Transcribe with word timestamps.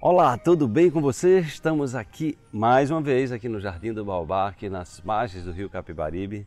Olá, 0.00 0.38
tudo 0.38 0.68
bem 0.68 0.92
com 0.92 1.00
você? 1.00 1.40
Estamos 1.40 1.96
aqui 1.96 2.38
mais 2.52 2.88
uma 2.88 3.02
vez 3.02 3.32
aqui 3.32 3.48
no 3.48 3.58
Jardim 3.58 3.92
do 3.92 4.04
Baobá, 4.04 4.46
aqui 4.46 4.70
nas 4.70 5.00
margens 5.00 5.44
do 5.44 5.50
Rio 5.50 5.68
Capibaribe, 5.68 6.46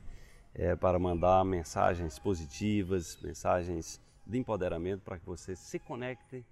é, 0.54 0.74
para 0.74 0.98
mandar 0.98 1.44
mensagens 1.44 2.18
positivas, 2.18 3.20
mensagens 3.22 4.00
de 4.26 4.38
empoderamento 4.38 5.02
para 5.02 5.20
que 5.20 5.26
você 5.26 5.54
se 5.54 5.78
conecte 5.80 6.46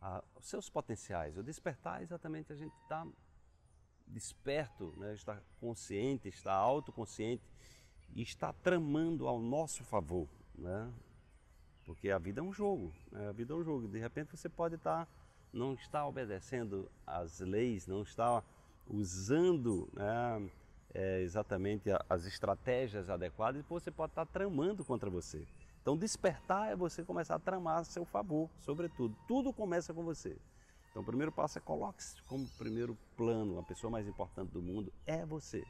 aos 0.00 0.24
seus 0.40 0.68
potenciais. 0.68 1.38
O 1.38 1.44
despertar 1.44 2.00
é 2.00 2.02
exatamente 2.02 2.52
a 2.52 2.56
gente 2.56 2.74
estar 2.82 3.04
tá 3.04 3.06
desperto, 4.08 4.92
né? 4.96 5.14
estar 5.14 5.40
consciente, 5.60 6.28
estar 6.28 6.54
autoconsciente 6.54 7.44
e 8.16 8.22
estar 8.22 8.52
tramando 8.54 9.28
ao 9.28 9.38
nosso 9.38 9.84
favor, 9.84 10.26
né? 10.56 10.92
Porque 11.84 12.10
a 12.10 12.18
vida 12.18 12.40
é 12.40 12.42
um 12.42 12.52
jogo, 12.52 12.92
né? 13.12 13.28
a 13.28 13.32
vida 13.32 13.54
é 13.54 13.56
um 13.56 13.62
jogo. 13.62 13.86
De 13.86 14.00
repente 14.00 14.36
você 14.36 14.48
pode 14.48 14.74
estar 14.74 15.06
tá 15.06 15.21
não 15.52 15.74
está 15.74 16.06
obedecendo 16.06 16.90
às 17.06 17.40
leis, 17.40 17.86
não 17.86 18.02
está 18.02 18.42
usando 18.88 19.88
né, 19.92 20.50
é, 20.94 21.20
exatamente 21.20 21.90
as 22.08 22.24
estratégias 22.24 23.10
adequadas, 23.10 23.64
você 23.66 23.90
pode 23.90 24.12
estar 24.12 24.26
tramando 24.26 24.84
contra 24.84 25.10
você. 25.10 25.46
Então, 25.80 25.96
despertar 25.96 26.70
é 26.70 26.76
você 26.76 27.02
começar 27.02 27.34
a 27.34 27.40
tramar 27.40 27.78
a 27.78 27.84
seu 27.84 28.04
favor, 28.04 28.48
sobretudo. 28.60 29.16
Tudo 29.26 29.52
começa 29.52 29.92
com 29.92 30.04
você. 30.04 30.38
Então, 30.90 31.02
o 31.02 31.04
primeiro 31.04 31.32
passo 31.32 31.58
é 31.58 31.60
coloque-se 31.60 32.22
como 32.22 32.46
primeiro 32.58 32.96
plano, 33.16 33.58
a 33.58 33.62
pessoa 33.62 33.90
mais 33.90 34.06
importante 34.06 34.50
do 34.52 34.62
mundo 34.62 34.92
é 35.06 35.24
você. 35.26 35.64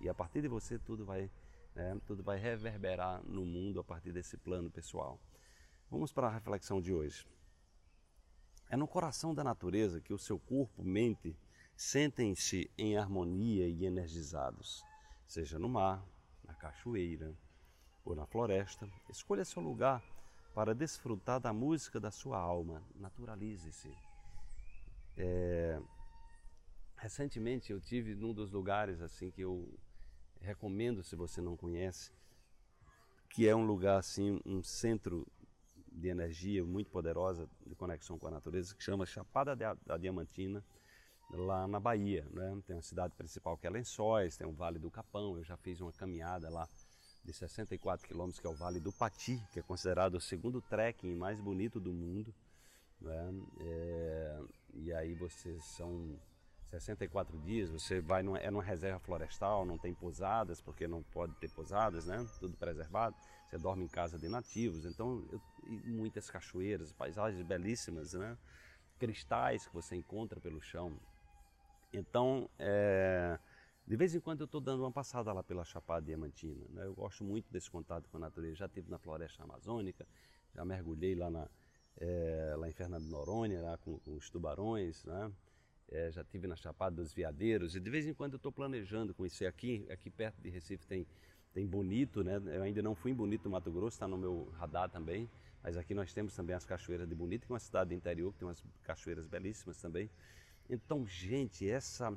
E 0.00 0.08
a 0.08 0.14
partir 0.14 0.40
de 0.40 0.48
você, 0.48 0.78
tudo 0.78 1.04
vai, 1.04 1.30
né, 1.74 2.00
tudo 2.06 2.22
vai 2.22 2.38
reverberar 2.38 3.20
no 3.24 3.44
mundo 3.44 3.80
a 3.80 3.84
partir 3.84 4.12
desse 4.12 4.36
plano 4.36 4.70
pessoal. 4.70 5.18
Vamos 5.90 6.12
para 6.12 6.28
a 6.28 6.30
reflexão 6.30 6.80
de 6.80 6.92
hoje. 6.92 7.26
É 8.70 8.76
no 8.76 8.86
coração 8.86 9.34
da 9.34 9.42
natureza 9.42 10.00
que 10.00 10.12
o 10.12 10.18
seu 10.18 10.38
corpo, 10.38 10.84
mente, 10.84 11.34
sentem-se 11.74 12.70
em 12.76 12.98
harmonia 12.98 13.66
e 13.66 13.86
energizados, 13.86 14.84
seja 15.26 15.58
no 15.58 15.68
mar, 15.68 16.04
na 16.44 16.52
cachoeira 16.52 17.34
ou 18.04 18.14
na 18.14 18.26
floresta. 18.26 18.86
Escolha 19.08 19.44
seu 19.44 19.62
lugar 19.62 20.02
para 20.54 20.74
desfrutar 20.74 21.40
da 21.40 21.52
música 21.52 21.98
da 21.98 22.10
sua 22.10 22.38
alma. 22.38 22.82
Naturalize-se. 22.96 23.90
É... 25.16 25.80
Recentemente 26.96 27.72
eu 27.72 27.80
tive 27.80 28.14
num 28.14 28.34
dos 28.34 28.50
lugares 28.50 29.00
assim 29.00 29.30
que 29.30 29.40
eu 29.40 29.78
recomendo 30.40 31.02
se 31.02 31.16
você 31.16 31.40
não 31.40 31.56
conhece, 31.56 32.12
que 33.30 33.48
é 33.48 33.54
um 33.54 33.64
lugar 33.64 33.98
assim, 33.98 34.40
um 34.44 34.62
centro 34.62 35.26
de 35.98 36.08
energia 36.08 36.64
muito 36.64 36.90
poderosa 36.90 37.48
de 37.66 37.74
conexão 37.74 38.18
com 38.18 38.28
a 38.28 38.30
natureza 38.30 38.74
que 38.74 38.82
chama 38.82 39.04
Chapada 39.04 39.54
da 39.56 39.96
Diamantina, 39.96 40.64
lá 41.30 41.66
na 41.66 41.80
Bahia. 41.80 42.26
Né? 42.30 42.62
Tem 42.66 42.76
uma 42.76 42.82
cidade 42.82 43.14
principal 43.14 43.56
que 43.56 43.66
é 43.66 43.70
Lençóis, 43.70 44.36
tem 44.36 44.46
o 44.46 44.52
Vale 44.52 44.78
do 44.78 44.90
Capão. 44.90 45.36
Eu 45.36 45.44
já 45.44 45.56
fiz 45.56 45.80
uma 45.80 45.92
caminhada 45.92 46.48
lá 46.48 46.68
de 47.24 47.32
64 47.32 48.06
quilômetros, 48.06 48.40
que 48.40 48.46
é 48.46 48.50
o 48.50 48.54
Vale 48.54 48.80
do 48.80 48.92
Pati, 48.92 49.42
que 49.52 49.58
é 49.58 49.62
considerado 49.62 50.14
o 50.14 50.20
segundo 50.20 50.62
trekking 50.62 51.14
mais 51.14 51.40
bonito 51.40 51.78
do 51.78 51.92
mundo. 51.92 52.34
Né? 53.00 53.30
É, 53.60 54.40
e 54.74 54.92
aí 54.92 55.14
vocês 55.14 55.64
são 55.64 56.18
64 56.70 57.38
dias, 57.40 57.70
você 57.70 58.00
vai 58.00 58.22
numa, 58.22 58.38
é 58.38 58.50
numa 58.50 58.62
reserva 58.62 58.98
florestal, 58.98 59.64
não 59.64 59.78
tem 59.78 59.94
pousadas, 59.94 60.60
porque 60.60 60.86
não 60.86 61.02
pode 61.02 61.34
ter 61.36 61.50
pousadas, 61.50 62.04
né? 62.04 62.26
Tudo 62.38 62.56
preservado. 62.56 63.16
Você 63.48 63.56
dorme 63.56 63.84
em 63.84 63.88
casa 63.88 64.18
de 64.18 64.28
nativos, 64.28 64.84
então 64.84 65.26
eu, 65.32 65.40
muitas 65.68 66.30
cachoeiras, 66.30 66.92
paisagens 66.92 67.42
belíssimas, 67.42 68.14
né? 68.14 68.36
Cristais 68.98 69.66
que 69.66 69.74
você 69.74 69.94
encontra 69.94 70.40
pelo 70.40 70.60
chão. 70.60 70.98
Então, 71.92 72.48
é, 72.58 73.38
de 73.86 73.96
vez 73.96 74.14
em 74.14 74.20
quando 74.20 74.40
eu 74.40 74.44
estou 74.44 74.60
dando 74.60 74.82
uma 74.82 74.92
passada 74.92 75.32
lá 75.32 75.42
pela 75.42 75.64
Chapada 75.64 76.04
Diamantina. 76.04 76.62
Né? 76.70 76.84
Eu 76.84 76.94
gosto 76.94 77.24
muito 77.24 77.50
desse 77.50 77.70
contato 77.70 78.08
com 78.10 78.18
a 78.18 78.20
natureza. 78.20 78.56
Já 78.56 78.66
estive 78.66 78.90
na 78.90 78.98
floresta 78.98 79.42
amazônica, 79.42 80.06
já 80.54 80.62
mergulhei 80.64 81.14
lá, 81.14 81.30
na, 81.30 81.48
é, 81.96 82.54
lá 82.58 82.68
em 82.68 82.72
Fernando 82.72 83.06
Noronha, 83.06 83.62
lá 83.62 83.78
com, 83.78 83.98
com 84.00 84.14
os 84.14 84.28
tubarões, 84.28 85.04
né? 85.04 85.32
É, 85.90 86.12
já 86.12 86.22
tive 86.22 86.46
na 86.46 86.54
Chapada 86.54 86.96
dos 86.96 87.14
Veadeiros 87.14 87.74
e 87.74 87.80
de 87.80 87.88
vez 87.88 88.06
em 88.06 88.12
quando 88.12 88.34
eu 88.34 88.36
estou 88.36 88.52
planejando 88.52 89.14
conhecer 89.14 89.46
aqui, 89.46 89.86
aqui 89.90 90.10
perto 90.10 90.38
de 90.42 90.50
Recife 90.50 90.86
tem, 90.86 91.06
tem 91.54 91.66
Bonito, 91.66 92.22
né? 92.22 92.38
Eu 92.44 92.62
ainda 92.62 92.82
não 92.82 92.94
fui 92.94 93.10
em 93.10 93.14
Bonito, 93.14 93.48
Mato 93.48 93.72
Grosso, 93.72 93.94
está 93.94 94.06
no 94.06 94.18
meu 94.18 94.52
radar 94.58 94.90
também, 94.90 95.30
mas 95.62 95.76
aqui 95.76 95.94
nós 95.94 96.12
temos 96.12 96.34
também 96.34 96.54
as 96.54 96.64
cachoeiras 96.64 97.08
de 97.08 97.14
Bonito, 97.14 97.46
que 97.46 97.52
é 97.52 97.54
uma 97.54 97.60
cidade 97.60 97.88
do 97.88 97.94
interior 97.94 98.32
que 98.32 98.38
tem 98.38 98.48
umas 98.48 98.62
cachoeiras 98.82 99.26
belíssimas 99.26 99.80
também. 99.80 100.10
Então, 100.68 101.06
gente, 101.06 101.68
essa 101.68 102.16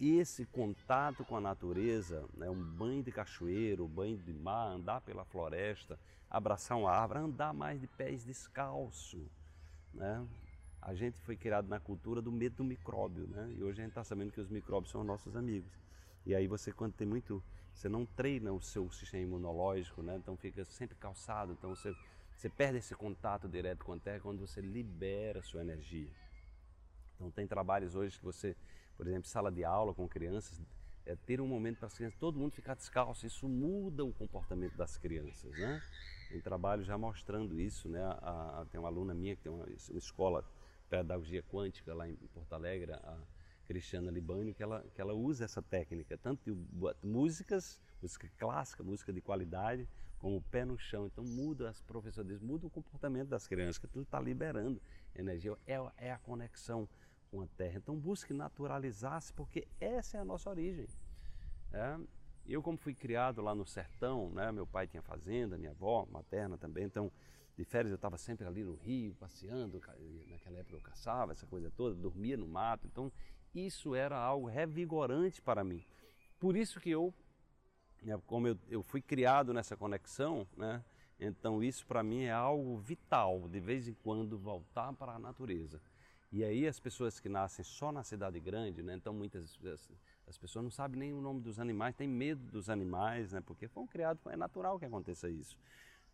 esse 0.00 0.44
contato 0.46 1.24
com 1.24 1.36
a 1.36 1.40
natureza, 1.40 2.28
né, 2.34 2.50
um 2.50 2.60
banho 2.60 3.04
de 3.04 3.12
cachoeiro, 3.12 3.84
um 3.84 3.88
banho 3.88 4.16
de 4.16 4.32
mar, 4.32 4.72
andar 4.72 5.00
pela 5.00 5.24
floresta, 5.24 5.96
abraçar 6.28 6.76
uma 6.76 6.90
árvore, 6.90 7.20
andar 7.20 7.52
mais 7.52 7.80
de 7.80 7.86
pés 7.86 8.24
descalço, 8.24 9.30
né? 9.94 10.26
a 10.82 10.94
gente 10.94 11.16
foi 11.20 11.36
criado 11.36 11.68
na 11.68 11.78
cultura 11.78 12.20
do 12.20 12.32
medo 12.32 12.56
do 12.56 12.64
micróbio, 12.64 13.28
né? 13.28 13.54
E 13.56 13.62
hoje 13.62 13.80
a 13.80 13.84
gente 13.84 13.92
está 13.92 14.02
sabendo 14.02 14.32
que 14.32 14.40
os 14.40 14.50
micróbios 14.50 14.90
são 14.90 15.04
nossos 15.04 15.36
amigos. 15.36 15.72
E 16.26 16.34
aí 16.34 16.48
você 16.48 16.72
quando 16.72 16.92
tem 16.92 17.06
muito, 17.06 17.40
você 17.72 17.88
não 17.88 18.04
treina 18.04 18.52
o 18.52 18.60
seu 18.60 18.90
sistema 18.90 19.22
imunológico, 19.22 20.02
né? 20.02 20.16
Então 20.16 20.36
fica 20.36 20.64
sempre 20.64 20.96
calçado, 20.96 21.52
então 21.52 21.70
você 21.70 21.94
você 22.36 22.48
perde 22.48 22.78
esse 22.78 22.94
contato 22.94 23.48
direto 23.48 23.84
com 23.84 23.92
a 23.92 23.98
terra 23.98 24.20
quando 24.20 24.40
você 24.40 24.60
libera 24.60 25.40
a 25.40 25.42
sua 25.42 25.60
energia. 25.60 26.10
Então 27.16 27.30
tem 27.30 27.46
trabalhos 27.46 27.94
hoje 27.94 28.18
que 28.18 28.24
você, 28.24 28.56
por 28.96 29.06
exemplo, 29.06 29.28
sala 29.28 29.50
de 29.50 29.64
aula 29.64 29.94
com 29.94 30.08
crianças, 30.08 30.60
é 31.04 31.16
ter 31.16 31.40
um 31.40 31.46
momento 31.46 31.78
para 31.78 31.86
as 31.86 31.94
crianças, 31.94 32.18
todo 32.18 32.38
mundo 32.38 32.52
ficar 32.52 32.74
descalço, 32.74 33.26
isso 33.26 33.48
muda 33.48 34.04
o 34.04 34.12
comportamento 34.12 34.76
das 34.76 34.96
crianças, 34.96 35.50
né? 35.58 35.82
Tem 36.28 36.40
trabalho 36.40 36.82
já 36.82 36.96
mostrando 36.96 37.60
isso, 37.60 37.88
né? 37.88 38.02
A, 38.02 38.60
a, 38.60 38.66
tem 38.70 38.78
uma 38.78 38.88
aluna 38.88 39.12
minha 39.12 39.36
que 39.36 39.42
tem 39.42 39.52
uma, 39.52 39.64
uma 39.64 39.98
escola 39.98 40.44
pedagogia 40.88 41.42
quântica 41.42 41.94
lá 41.94 42.08
em 42.08 42.14
Porto 42.34 42.52
Alegre, 42.52 42.92
a 42.92 43.18
Cristiana 43.66 44.10
Libânio, 44.10 44.54
que 44.54 44.62
ela, 44.62 44.84
que 44.94 45.00
ela 45.00 45.14
usa 45.14 45.44
essa 45.44 45.62
técnica, 45.62 46.18
tanto 46.18 46.42
de 46.44 47.06
músicas, 47.06 47.80
música 48.02 48.28
clássica, 48.36 48.82
música 48.82 49.12
de 49.12 49.20
qualidade, 49.20 49.88
como 50.18 50.36
o 50.36 50.42
pé 50.42 50.64
no 50.64 50.76
chão. 50.76 51.06
Então 51.06 51.24
muda, 51.24 51.70
as 51.70 51.80
professoras 51.80 52.40
muda 52.40 52.66
o 52.66 52.70
comportamento 52.70 53.28
das 53.28 53.46
crianças, 53.46 53.78
que 53.78 53.86
tudo 53.86 54.02
está 54.02 54.20
liberando 54.20 54.82
energia, 55.14 55.56
é, 55.66 55.78
é 55.96 56.12
a 56.12 56.18
conexão 56.18 56.88
com 57.30 57.40
a 57.40 57.46
terra. 57.46 57.78
Então 57.78 57.96
busque 57.96 58.34
naturalizar-se, 58.34 59.32
porque 59.32 59.66
essa 59.80 60.18
é 60.18 60.20
a 60.20 60.24
nossa 60.24 60.50
origem. 60.50 60.86
É? 61.72 61.98
Eu, 62.46 62.62
como 62.62 62.76
fui 62.76 62.94
criado 62.94 63.40
lá 63.40 63.54
no 63.54 63.64
sertão, 63.64 64.30
né? 64.30 64.50
meu 64.50 64.66
pai 64.66 64.86
tinha 64.86 65.02
fazenda, 65.02 65.56
minha 65.56 65.70
avó 65.70 66.06
materna 66.10 66.58
também, 66.58 66.84
então 66.84 67.10
de 67.56 67.64
férias 67.64 67.90
eu 67.90 67.96
estava 67.96 68.16
sempre 68.16 68.46
ali 68.46 68.64
no 68.64 68.74
rio, 68.74 69.14
passeando, 69.14 69.80
naquela 70.28 70.58
época 70.58 70.76
eu 70.76 70.80
caçava, 70.80 71.32
essa 71.32 71.46
coisa 71.46 71.70
toda, 71.70 71.94
dormia 71.94 72.36
no 72.36 72.48
mato, 72.48 72.86
então 72.86 73.12
isso 73.54 73.94
era 73.94 74.18
algo 74.18 74.46
revigorante 74.46 75.40
para 75.40 75.62
mim. 75.62 75.84
Por 76.40 76.56
isso 76.56 76.80
que 76.80 76.90
eu, 76.90 77.14
como 78.26 78.48
eu, 78.48 78.58
eu 78.68 78.82
fui 78.82 79.00
criado 79.00 79.52
nessa 79.52 79.76
conexão, 79.76 80.46
né, 80.56 80.82
então 81.18 81.62
isso 81.62 81.86
para 81.86 82.02
mim 82.02 82.22
é 82.24 82.32
algo 82.32 82.76
vital, 82.78 83.48
de 83.48 83.60
vez 83.60 83.88
em 83.88 83.94
quando 84.02 84.38
voltar 84.38 84.92
para 84.92 85.12
a 85.12 85.18
natureza. 85.18 85.80
E 86.30 86.42
aí 86.42 86.66
as 86.66 86.80
pessoas 86.80 87.20
que 87.20 87.28
nascem 87.28 87.64
só 87.64 87.92
na 87.92 88.02
cidade 88.02 88.40
grande, 88.40 88.82
né, 88.82 88.94
então 88.94 89.12
muitas 89.12 89.58
as, 89.64 89.90
as 90.26 90.38
pessoas 90.38 90.64
não 90.64 90.70
sabem 90.70 90.98
nem 90.98 91.12
o 91.12 91.20
nome 91.20 91.40
dos 91.40 91.58
animais, 91.58 91.94
têm 91.94 92.08
medo 92.08 92.42
dos 92.50 92.70
animais, 92.70 93.32
né, 93.32 93.40
porque 93.40 93.68
foram 93.68 93.86
criados, 93.86 94.24
é 94.26 94.36
natural 94.36 94.78
que 94.78 94.84
aconteça 94.84 95.28
isso. 95.28 95.56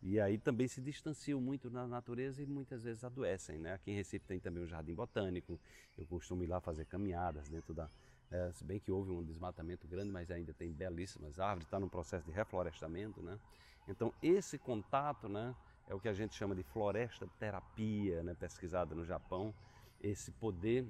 E 0.01 0.19
aí 0.19 0.37
também 0.37 0.67
se 0.67 0.79
distanciam 0.81 1.41
muito 1.41 1.69
na 1.69 1.85
natureza 1.85 2.41
e 2.41 2.45
muitas 2.45 2.83
vezes 2.83 3.03
adoecem. 3.03 3.57
Né? 3.57 3.73
Aqui 3.73 3.91
em 3.91 3.95
Recife 3.95 4.25
tem 4.25 4.39
também 4.39 4.63
o 4.63 4.67
Jardim 4.67 4.93
Botânico, 4.93 5.59
eu 5.97 6.05
costumo 6.05 6.43
ir 6.43 6.47
lá 6.47 6.61
fazer 6.61 6.85
caminhadas 6.85 7.49
dentro 7.49 7.73
da. 7.73 7.89
É, 8.31 8.51
se 8.51 8.63
bem 8.63 8.79
que 8.79 8.91
houve 8.91 9.11
um 9.11 9.23
desmatamento 9.23 9.87
grande, 9.87 10.11
mas 10.11 10.29
ainda 10.29 10.53
tem 10.53 10.71
belíssimas 10.71 11.39
árvores, 11.39 11.65
está 11.65 11.79
no 11.79 11.89
processo 11.89 12.25
de 12.25 12.31
reflorestamento. 12.31 13.21
Né? 13.21 13.39
Então, 13.87 14.13
esse 14.21 14.57
contato 14.57 15.27
né, 15.27 15.55
é 15.87 15.95
o 15.95 15.99
que 15.99 16.07
a 16.07 16.13
gente 16.13 16.35
chama 16.35 16.53
de 16.53 16.61
floresta 16.61 17.27
terapia, 17.39 18.21
né, 18.21 18.35
pesquisada 18.35 18.93
no 18.93 19.03
Japão, 19.03 19.53
esse 20.01 20.31
poder 20.31 20.85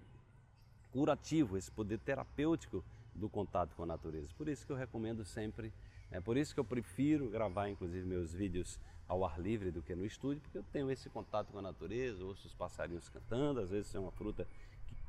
curativo, 0.91 1.57
esse 1.57 1.71
poder 1.71 1.99
terapêutico 1.99 2.83
do 3.15 3.29
contato 3.29 3.73
com 3.75 3.83
a 3.83 3.85
natureza. 3.85 4.33
Por 4.37 4.49
isso 4.49 4.65
que 4.65 4.71
eu 4.71 4.75
recomendo 4.75 5.23
sempre, 5.23 5.71
é 6.11 6.19
por 6.19 6.35
isso 6.35 6.53
que 6.53 6.59
eu 6.59 6.65
prefiro 6.65 7.29
gravar 7.29 7.69
inclusive 7.69 8.05
meus 8.05 8.33
vídeos 8.33 8.79
ao 9.07 9.25
ar 9.25 9.39
livre 9.39 9.71
do 9.71 9.81
que 9.81 9.95
no 9.95 10.05
estúdio, 10.05 10.41
porque 10.41 10.57
eu 10.57 10.63
tenho 10.71 10.91
esse 10.91 11.09
contato 11.09 11.51
com 11.51 11.57
a 11.57 11.61
natureza, 11.61 12.23
ouço 12.23 12.47
os 12.47 12.53
passarinhos 12.53 13.09
cantando, 13.09 13.59
às 13.59 13.71
vezes 13.71 13.93
é 13.95 13.99
uma 13.99 14.11
fruta 14.11 14.47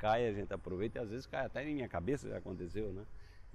cai, 0.00 0.26
a 0.26 0.32
gente 0.32 0.52
aproveita 0.52 0.98
e 0.98 1.02
às 1.02 1.10
vezes 1.10 1.26
cai 1.26 1.44
até 1.44 1.62
em 1.62 1.74
minha 1.74 1.88
cabeça, 1.88 2.28
já 2.28 2.38
aconteceu, 2.38 2.90
né? 2.92 3.04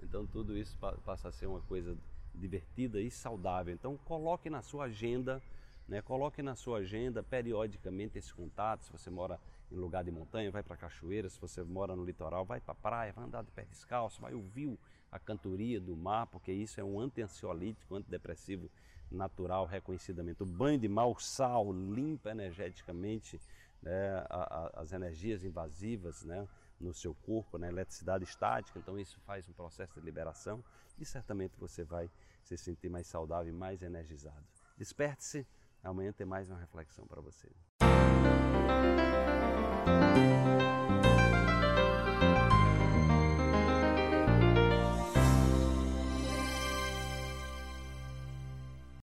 Então 0.01 0.27
tudo 0.27 0.55
isso 0.55 0.77
passa 1.03 1.29
a 1.29 1.31
ser 1.31 1.47
uma 1.47 1.61
coisa 1.61 1.97
divertida 2.33 3.01
e 3.01 3.09
saudável. 3.09 3.73
Então 3.73 3.97
coloque 4.05 4.47
na 4.49 4.61
sua 4.61 4.85
agenda, 4.85 5.41
né? 5.87 6.03
Coloque 6.03 6.43
na 6.43 6.55
sua 6.55 6.77
agenda 6.77 7.23
periodicamente 7.23 8.19
esse 8.19 8.31
contato, 8.31 8.85
se 8.85 8.91
você 8.91 9.09
mora 9.09 9.39
em 9.71 9.75
lugar 9.75 10.03
de 10.03 10.11
montanha, 10.11 10.51
vai 10.51 10.61
para 10.61 10.77
cachoeira, 10.77 11.27
se 11.27 11.41
você 11.41 11.63
mora 11.63 11.95
no 11.95 12.05
litoral, 12.05 12.45
vai 12.45 12.61
para 12.61 12.75
praia, 12.75 13.11
vai 13.11 13.25
andar 13.25 13.43
de 13.43 13.49
pé 13.49 13.63
descalço, 13.63 14.21
vai 14.21 14.35
ouvir 14.35 14.77
a 15.11 15.17
cantoria 15.17 15.81
do 15.81 15.95
mar, 15.95 16.27
porque 16.27 16.51
isso 16.51 16.79
é 16.79 16.83
um 16.83 16.99
anti-ansiolítico, 16.99 17.95
antidepressivo 17.95 18.69
natural, 19.09 19.65
reconhecidamente. 19.65 20.43
O 20.43 20.45
banho 20.45 20.77
de 20.77 20.87
mau 20.87 21.17
sal 21.17 21.71
limpa 21.71 22.29
energeticamente 22.29 23.41
né, 23.85 24.25
a, 24.29 24.71
a, 24.75 24.81
as 24.81 24.91
energias 24.91 25.43
invasivas 25.43 26.23
né, 26.23 26.47
no 26.79 26.93
seu 26.93 27.13
corpo, 27.13 27.57
na 27.57 27.67
né, 27.67 27.71
eletricidade 27.71 28.23
estática, 28.23 28.77
então 28.79 28.99
isso 28.99 29.19
faz 29.21 29.47
um 29.47 29.53
processo 29.53 29.99
de 29.99 30.05
liberação 30.05 30.63
e 30.99 31.05
certamente 31.05 31.57
você 31.57 31.83
vai 31.83 32.09
se 32.43 32.57
sentir 32.57 32.89
mais 32.89 33.07
saudável 33.07 33.53
e 33.53 33.55
mais 33.55 33.81
energizado. 33.81 34.43
Desperte-se, 34.77 35.47
amanhã 35.83 36.11
tem 36.11 36.25
mais 36.25 36.49
uma 36.49 36.59
reflexão 36.59 37.07
para 37.07 37.21
você. 37.21 37.49